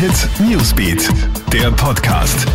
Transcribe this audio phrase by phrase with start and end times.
[0.00, 1.10] Hit Newsbeat,
[1.52, 2.46] der Podcast.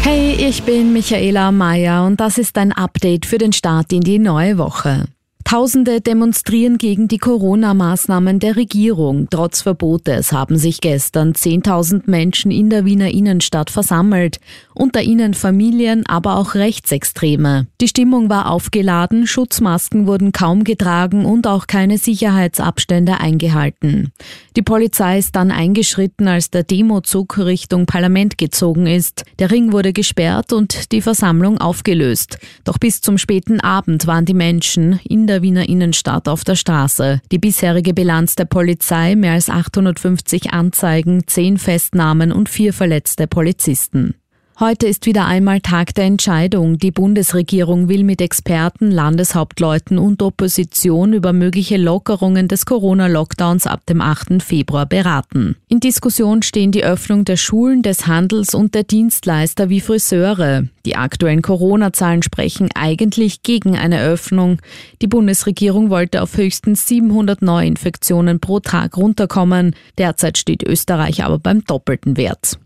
[0.00, 4.18] Hey, ich bin Michaela Mayer und das ist ein Update für den Start in die
[4.18, 5.04] neue Woche.
[5.46, 9.28] Tausende demonstrieren gegen die Corona-Maßnahmen der Regierung.
[9.30, 14.40] Trotz Verbotes haben sich gestern 10.000 Menschen in der Wiener Innenstadt versammelt.
[14.74, 17.68] Unter ihnen Familien, aber auch Rechtsextreme.
[17.80, 24.12] Die Stimmung war aufgeladen, Schutzmasken wurden kaum getragen und auch keine Sicherheitsabstände eingehalten.
[24.56, 29.24] Die Polizei ist dann eingeschritten, als der Demozug Richtung Parlament gezogen ist.
[29.38, 32.38] Der Ring wurde gesperrt und die Versammlung aufgelöst.
[32.64, 36.56] Doch bis zum späten Abend waren die Menschen in der der Wiener Innenstadt auf der
[36.56, 37.20] Straße.
[37.30, 44.14] Die bisherige Bilanz der Polizei mehr als 850 Anzeigen, 10 Festnahmen und vier verletzte Polizisten.
[44.58, 46.78] Heute ist wieder einmal Tag der Entscheidung.
[46.78, 54.00] Die Bundesregierung will mit Experten, Landeshauptleuten und Opposition über mögliche Lockerungen des Corona-Lockdowns ab dem
[54.00, 54.42] 8.
[54.42, 55.56] Februar beraten.
[55.68, 60.64] In Diskussion stehen die Öffnung der Schulen, des Handels und der Dienstleister wie Friseure.
[60.86, 64.62] Die aktuellen Corona-Zahlen sprechen eigentlich gegen eine Öffnung.
[65.02, 69.76] Die Bundesregierung wollte auf höchstens 700 Neuinfektionen pro Tag runterkommen.
[69.98, 72.58] Derzeit steht Österreich aber beim doppelten Wert.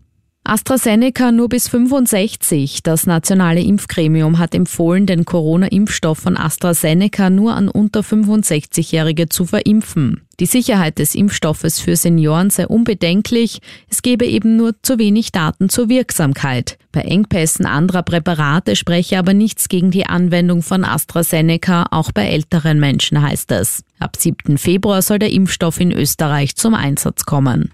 [0.51, 2.83] AstraZeneca nur bis 65.
[2.83, 10.23] Das nationale Impfgremium hat empfohlen, den Corona-Impfstoff von AstraZeneca nur an unter 65-Jährige zu verimpfen.
[10.41, 15.69] Die Sicherheit des Impfstoffes für Senioren sei unbedenklich, es gebe eben nur zu wenig Daten
[15.69, 16.77] zur Wirksamkeit.
[16.91, 22.77] Bei Engpässen anderer Präparate spreche aber nichts gegen die Anwendung von AstraZeneca, auch bei älteren
[22.77, 23.85] Menschen heißt es.
[23.99, 24.57] Ab 7.
[24.57, 27.71] Februar soll der Impfstoff in Österreich zum Einsatz kommen.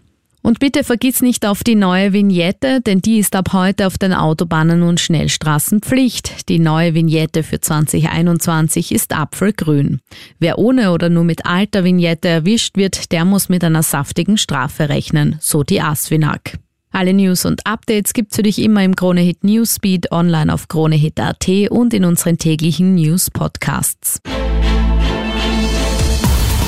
[0.47, 4.13] Und bitte vergiss nicht auf die neue Vignette, denn die ist ab heute auf den
[4.13, 6.47] Autobahnen und Schnellstraßen Pflicht.
[6.47, 9.99] Die neue Vignette für 2021 ist apfelgrün.
[10.39, 14.87] Wer ohne oder nur mit alter Vignette erwischt wird, der muss mit einer saftigen Strafe
[14.87, 16.57] rechnen, so die ASFINAG.
[16.91, 21.93] Alle News und Updates gibt's für dich immer im Kronehit Newsbeat online auf kronehit.at und
[21.93, 24.21] in unseren täglichen News Podcasts.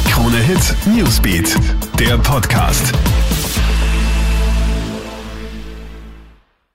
[0.04, 1.56] Kronehit Newsbeat,
[1.98, 2.94] der Podcast.